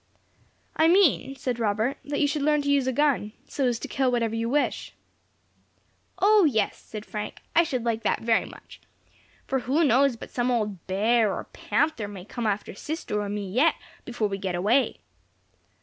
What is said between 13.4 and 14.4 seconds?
yet, before we